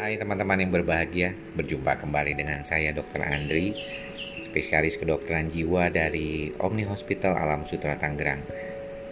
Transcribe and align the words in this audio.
Hai 0.00 0.16
teman-teman 0.16 0.56
yang 0.56 0.72
berbahagia, 0.72 1.36
berjumpa 1.60 2.00
kembali 2.00 2.32
dengan 2.32 2.64
saya 2.64 2.88
Dr. 2.88 3.20
Andri, 3.20 3.76
spesialis 4.40 4.96
kedokteran 4.96 5.52
jiwa 5.52 5.92
dari 5.92 6.56
Omni 6.56 6.88
Hospital 6.88 7.36
Alam 7.36 7.68
Sutra 7.68 8.00
Tangerang. 8.00 8.40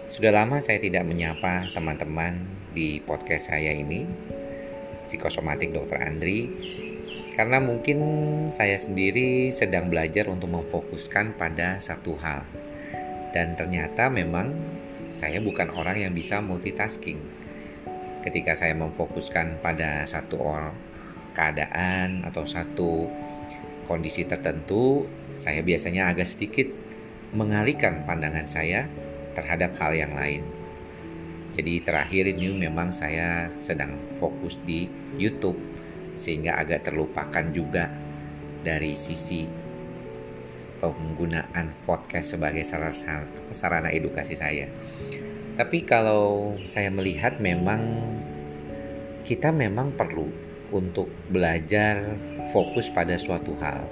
Sudah 0.09 0.33
lama 0.33 0.65
saya 0.65 0.81
tidak 0.81 1.05
menyapa 1.05 1.69
teman-teman 1.77 2.49
di 2.73 3.05
podcast 3.05 3.53
saya 3.53 3.77
ini, 3.77 4.09
Psikosomatik 5.05 5.77
Dr. 5.77 6.01
Andri, 6.01 6.49
karena 7.37 7.61
mungkin 7.61 8.01
saya 8.49 8.81
sendiri 8.81 9.53
sedang 9.53 9.93
belajar 9.93 10.25
untuk 10.33 10.49
memfokuskan 10.49 11.37
pada 11.37 11.85
satu 11.85 12.17
hal. 12.17 12.49
Dan 13.37 13.61
ternyata 13.61 14.09
memang 14.09 14.57
saya 15.13 15.45
bukan 15.45 15.69
orang 15.69 16.01
yang 16.01 16.17
bisa 16.17 16.41
multitasking 16.41 17.21
ketika 18.29 18.53
saya 18.53 18.77
memfokuskan 18.77 19.65
pada 19.65 20.05
satu 20.05 20.37
orang 20.37 20.77
keadaan 21.33 22.29
atau 22.29 22.45
satu 22.45 23.09
kondisi 23.89 24.29
tertentu, 24.29 25.09
saya 25.33 25.65
biasanya 25.65 26.13
agak 26.13 26.29
sedikit 26.29 26.69
mengalihkan 27.33 28.05
pandangan 28.05 28.45
saya 28.45 28.85
terhadap 29.33 29.73
hal 29.81 29.97
yang 29.97 30.13
lain. 30.13 30.45
Jadi 31.57 31.81
terakhir 31.81 32.29
ini 32.29 32.53
memang 32.53 32.93
saya 32.93 33.49
sedang 33.59 33.97
fokus 34.21 34.61
di 34.63 34.87
YouTube 35.17 35.57
sehingga 36.21 36.61
agak 36.61 36.85
terlupakan 36.87 37.49
juga 37.51 37.89
dari 38.61 38.93
sisi 38.93 39.49
penggunaan 40.79 41.75
podcast 41.83 42.39
sebagai 42.39 42.63
sarana, 42.63 43.27
sarana 43.51 43.89
edukasi 43.91 44.39
saya. 44.39 44.71
Tapi 45.59 45.83
kalau 45.83 46.55
saya 46.71 46.87
melihat 46.87 47.43
memang 47.43 47.83
kita 49.27 49.51
memang 49.51 49.91
perlu 49.91 50.31
untuk 50.71 51.11
belajar 51.27 52.15
fokus 52.47 52.87
pada 52.95 53.19
suatu 53.19 53.59
hal. 53.59 53.91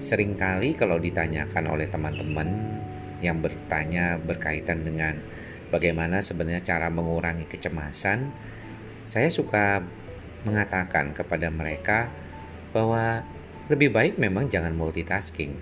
Seringkali 0.00 0.72
kalau 0.72 0.96
ditanyakan 0.96 1.76
oleh 1.76 1.84
teman-teman 1.84 2.80
yang 3.20 3.44
bertanya 3.44 4.16
berkaitan 4.16 4.80
dengan 4.80 5.20
bagaimana 5.68 6.24
sebenarnya 6.24 6.64
cara 6.64 6.88
mengurangi 6.88 7.44
kecemasan, 7.44 8.32
saya 9.04 9.28
suka 9.28 9.84
mengatakan 10.48 11.12
kepada 11.12 11.52
mereka 11.52 12.08
bahwa 12.72 13.28
lebih 13.68 13.92
baik 13.92 14.16
memang 14.16 14.48
jangan 14.48 14.72
multitasking. 14.72 15.52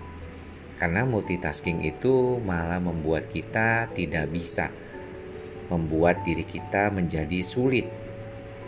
Karena 0.79 1.03
multitasking 1.03 1.83
itu 1.83 2.39
malah 2.41 2.79
membuat 2.79 3.27
kita 3.27 3.91
tidak 3.91 4.31
bisa 4.31 4.71
membuat 5.71 6.27
diri 6.27 6.43
kita 6.43 6.91
menjadi 6.91 7.39
sulit, 7.39 7.87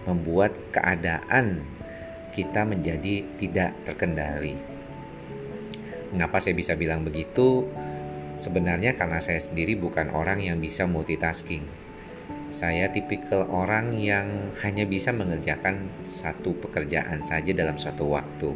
membuat 0.07 0.55
keadaan 0.71 1.67
kita 2.31 2.63
menjadi 2.63 3.27
tidak 3.35 3.75
terkendali. 3.83 4.55
Mengapa 6.15 6.39
saya 6.39 6.55
bisa 6.55 6.73
bilang 6.79 7.03
begitu? 7.03 7.67
Sebenarnya 8.39 8.97
karena 8.97 9.21
saya 9.21 9.37
sendiri 9.37 9.77
bukan 9.77 10.09
orang 10.09 10.41
yang 10.41 10.57
bisa 10.57 10.89
multitasking. 10.89 11.67
Saya 12.53 12.89
tipikal 12.89 13.49
orang 13.49 13.93
yang 13.97 14.53
hanya 14.61 14.85
bisa 14.85 15.09
mengerjakan 15.09 15.89
satu 16.05 16.53
pekerjaan 16.57 17.21
saja 17.25 17.49
dalam 17.53 17.77
suatu 17.77 18.13
waktu. 18.13 18.53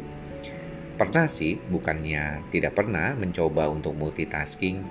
Pernah 0.98 1.30
sih, 1.30 1.58
bukannya 1.58 2.50
tidak 2.50 2.74
pernah 2.74 3.14
mencoba 3.14 3.70
untuk 3.70 3.94
multitasking, 3.94 4.82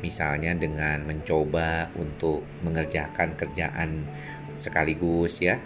misalnya 0.00 0.56
dengan 0.56 1.04
mencoba 1.04 1.92
untuk 1.96 2.44
mengerjakan 2.64 3.36
kerjaan 3.36 4.08
sekaligus 4.56 5.40
ya 5.40 5.60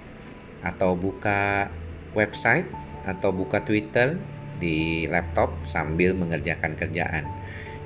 atau 0.63 0.95
buka 0.95 1.71
website 2.15 2.67
atau 3.05 3.35
buka 3.35 3.63
Twitter 3.63 4.17
di 4.59 5.05
laptop 5.11 5.67
sambil 5.67 6.15
mengerjakan 6.15 6.79
kerjaan 6.79 7.27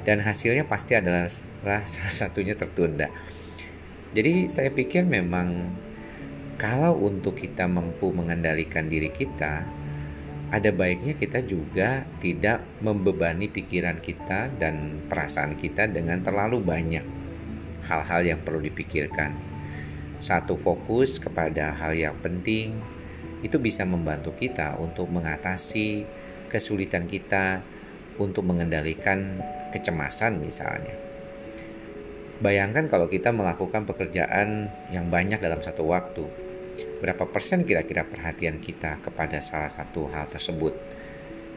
dan 0.04 0.24
hasilnya 0.24 0.68
pasti 0.68 0.96
adalah 0.96 1.28
salah 1.88 2.14
satunya 2.14 2.56
tertunda. 2.56 3.12
Jadi 4.16 4.48
saya 4.48 4.72
pikir 4.72 5.04
memang 5.04 5.68
kalau 6.56 6.96
untuk 6.96 7.36
kita 7.36 7.68
mampu 7.68 8.10
mengendalikan 8.10 8.88
diri 8.88 9.12
kita 9.12 9.77
ada 10.48 10.72
baiknya 10.72 11.12
kita 11.12 11.44
juga 11.44 12.08
tidak 12.24 12.64
membebani 12.80 13.52
pikiran 13.52 14.00
kita 14.00 14.48
dan 14.56 15.04
perasaan 15.04 15.52
kita 15.52 15.84
dengan 15.92 16.24
terlalu 16.24 16.64
banyak 16.64 17.04
hal-hal 17.84 18.20
yang 18.24 18.40
perlu 18.40 18.64
dipikirkan. 18.64 19.36
Satu 20.16 20.56
fokus 20.56 21.20
kepada 21.20 21.76
hal 21.76 21.92
yang 21.92 22.16
penting 22.24 22.80
itu 23.44 23.60
bisa 23.60 23.84
membantu 23.84 24.32
kita 24.34 24.80
untuk 24.80 25.12
mengatasi 25.12 26.08
kesulitan 26.48 27.04
kita 27.04 27.60
untuk 28.16 28.48
mengendalikan 28.48 29.38
kecemasan 29.70 30.40
misalnya. 30.40 30.96
Bayangkan 32.40 32.88
kalau 32.88 33.10
kita 33.10 33.34
melakukan 33.34 33.84
pekerjaan 33.84 34.72
yang 34.94 35.12
banyak 35.12 35.38
dalam 35.42 35.60
satu 35.60 35.86
waktu, 35.90 36.47
berapa 36.98 37.26
persen 37.30 37.62
kira-kira 37.62 38.02
perhatian 38.06 38.58
kita 38.58 38.98
kepada 39.02 39.38
salah 39.38 39.70
satu 39.70 40.10
hal 40.10 40.26
tersebut. 40.26 40.74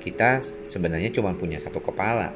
Kita 0.01 0.41
sebenarnya 0.65 1.13
cuma 1.13 1.33
punya 1.37 1.61
satu 1.61 1.81
kepala. 1.81 2.33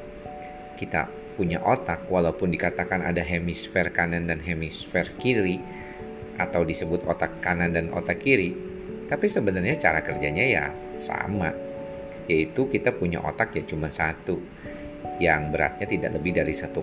Kita 0.77 1.09
punya 1.35 1.59
otak 1.61 2.07
walaupun 2.07 2.49
dikatakan 2.51 3.03
ada 3.03 3.21
hemisfer 3.21 3.91
kanan 3.91 4.25
dan 4.29 4.39
hemisfer 4.39 5.11
kiri 5.19 5.59
atau 6.35 6.63
disebut 6.67 7.03
otak 7.07 7.39
kanan 7.43 7.71
dan 7.71 7.91
otak 7.91 8.19
kiri, 8.23 8.55
tapi 9.07 9.27
sebenarnya 9.27 9.75
cara 9.79 10.01
kerjanya 10.03 10.43
ya 10.43 10.65
sama. 10.99 11.53
Yaitu 12.25 12.65
kita 12.65 12.89
punya 12.95 13.21
otak 13.21 13.53
ya 13.53 13.63
cuma 13.65 13.93
satu 13.93 14.41
yang 15.21 15.53
beratnya 15.53 15.85
tidak 15.87 16.17
lebih 16.17 16.33
dari 16.41 16.51
1,5 16.51 16.75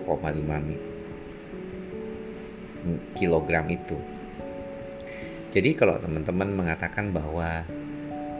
kilogram 3.15 3.67
itu. 3.69 4.12
Jadi 5.53 5.77
kalau 5.77 6.01
teman-teman 6.01 6.49
mengatakan 6.49 7.13
bahwa 7.13 7.61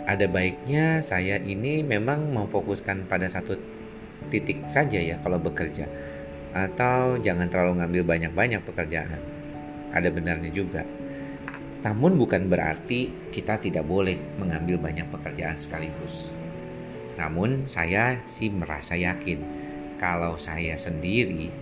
ada 0.10 0.26
baiknya 0.26 0.98
saya 1.06 1.38
ini 1.38 1.86
memang 1.86 2.34
memfokuskan 2.34 3.06
pada 3.06 3.30
satu 3.30 3.54
titik 4.34 4.66
saja 4.66 4.98
ya 4.98 5.22
kalau 5.22 5.38
bekerja 5.38 5.86
atau 6.58 7.22
jangan 7.22 7.54
terlalu 7.54 7.86
ngambil 7.86 8.18
banyak-banyak 8.18 8.66
pekerjaan. 8.66 9.22
Ada 9.94 10.10
benarnya 10.10 10.50
juga. 10.50 10.82
Namun 11.86 12.18
bukan 12.18 12.50
berarti 12.50 13.30
kita 13.30 13.62
tidak 13.62 13.86
boleh 13.86 14.18
mengambil 14.42 14.82
banyak 14.82 15.06
pekerjaan 15.14 15.54
sekaligus. 15.54 16.34
Namun 17.14 17.70
saya 17.70 18.26
sih 18.26 18.50
merasa 18.50 18.98
yakin 18.98 19.38
kalau 20.02 20.42
saya 20.42 20.74
sendiri 20.82 21.54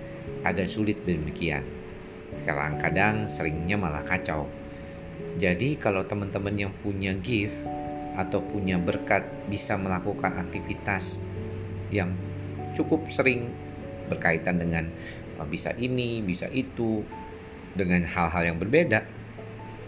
agak 0.48 0.72
sulit 0.72 1.04
demikian. 1.04 1.68
Kadang-kadang 2.48 3.28
seringnya 3.28 3.76
malah 3.76 4.08
kacau 4.08 4.61
jadi 5.42 5.74
kalau 5.82 6.06
teman-teman 6.06 6.54
yang 6.54 6.74
punya 6.86 7.18
gift 7.18 7.66
atau 8.14 8.46
punya 8.46 8.78
berkat 8.78 9.26
bisa 9.50 9.74
melakukan 9.74 10.38
aktivitas 10.38 11.18
yang 11.90 12.14
cukup 12.78 13.10
sering 13.10 13.50
berkaitan 14.06 14.62
dengan 14.62 14.94
oh, 15.42 15.50
bisa 15.50 15.74
ini, 15.82 16.22
bisa 16.22 16.46
itu 16.54 17.02
dengan 17.74 18.06
hal-hal 18.06 18.54
yang 18.54 18.58
berbeda. 18.62 19.02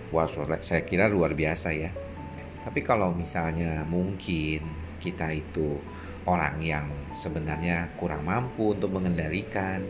Wah, 0.09 0.25
saya 0.65 0.81
kira 0.81 1.05
luar 1.05 1.37
biasa 1.37 1.69
ya. 1.69 1.93
Tapi 2.65 2.81
kalau 2.81 3.13
misalnya 3.13 3.85
mungkin 3.85 4.65
kita 4.97 5.29
itu 5.37 5.77
orang 6.25 6.57
yang 6.65 6.89
sebenarnya 7.13 7.93
kurang 7.93 8.25
mampu 8.25 8.73
untuk 8.73 8.89
mengendalikan 8.89 9.85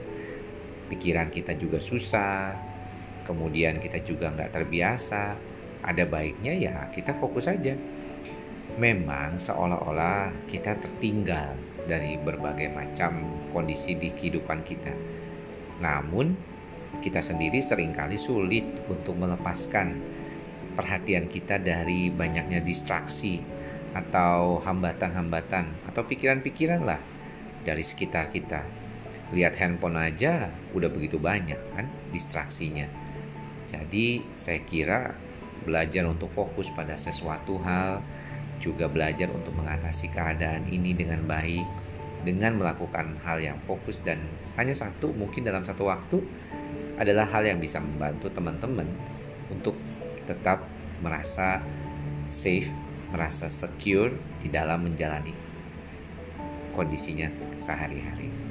pikiran 0.91 1.31
kita 1.31 1.55
juga 1.55 1.79
susah, 1.79 2.57
kemudian 3.23 3.79
kita 3.79 4.01
juga 4.01 4.33
nggak 4.33 4.51
terbiasa, 4.51 5.52
ada 5.83 6.07
baiknya 6.07 6.55
ya 6.55 6.75
kita 6.89 7.15
fokus 7.19 7.51
saja. 7.51 7.75
Memang 8.79 9.37
seolah-olah 9.37 10.47
kita 10.49 10.79
tertinggal 10.81 11.53
dari 11.85 12.17
berbagai 12.17 12.71
macam 12.73 13.27
kondisi 13.53 13.93
di 13.99 14.09
kehidupan 14.09 14.65
kita. 14.65 14.95
Namun, 15.83 16.33
kita 17.03 17.19
sendiri 17.19 17.59
sering 17.59 17.91
kali 17.91 18.15
sulit 18.15 18.65
untuk 18.87 19.19
melepaskan 19.19 19.99
perhatian 20.73 21.29
kita 21.29 21.61
dari 21.61 22.09
banyaknya 22.09 22.63
distraksi 22.63 23.43
atau 23.93 24.57
hambatan-hambatan 24.63 25.85
atau 25.91 26.01
pikiran-pikiran 26.07 26.81
lah 26.81 27.01
dari 27.61 27.85
sekitar 27.85 28.33
kita. 28.33 28.65
Lihat 29.33 29.57
handphone 29.61 30.01
aja 30.01 30.49
udah 30.73 30.89
begitu 30.89 31.21
banyak 31.21 31.59
kan 31.73 31.85
distraksinya. 32.09 32.89
Jadi 33.69 34.21
saya 34.33 34.61
kira 34.65 35.13
belajar 35.63 36.03
untuk 36.05 36.29
fokus 36.35 36.69
pada 36.75 36.99
sesuatu 36.99 37.57
hal 37.63 38.03
juga 38.59 38.87
belajar 38.87 39.27
untuk 39.31 39.55
mengatasi 39.55 40.11
keadaan 40.11 40.67
ini 40.69 40.95
dengan 40.95 41.23
baik 41.23 41.65
dengan 42.23 42.55
melakukan 42.55 43.19
hal 43.23 43.43
yang 43.43 43.59
fokus 43.67 43.99
dan 44.03 44.23
hanya 44.55 44.71
satu 44.71 45.11
mungkin 45.11 45.43
dalam 45.43 45.67
satu 45.67 45.91
waktu 45.91 46.23
adalah 46.95 47.27
hal 47.27 47.43
yang 47.43 47.59
bisa 47.59 47.83
membantu 47.83 48.31
teman-teman 48.31 48.87
untuk 49.51 49.75
tetap 50.23 50.63
merasa 51.03 51.59
safe 52.31 52.71
merasa 53.11 53.51
secure 53.51 54.15
di 54.39 54.49
dalam 54.49 54.87
menjalani 54.87 55.35
kondisinya 56.73 57.29
sehari-hari. 57.53 58.42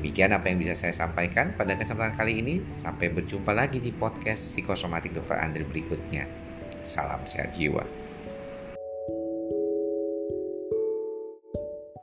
Demikian 0.00 0.32
apa 0.32 0.48
yang 0.48 0.56
bisa 0.56 0.72
saya 0.72 0.96
sampaikan 0.96 1.52
pada 1.60 1.76
kesempatan 1.76 2.16
kali 2.16 2.40
ini. 2.40 2.64
Sampai 2.72 3.12
berjumpa 3.12 3.52
lagi 3.52 3.84
di 3.84 3.92
podcast 3.92 4.56
psikosomatik 4.56 5.12
Dr. 5.12 5.36
Andri 5.36 5.68
berikutnya. 5.68 6.24
Salam 6.80 7.28
sehat 7.28 7.52
jiwa. 7.52 7.99